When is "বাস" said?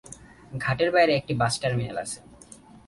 1.33-1.53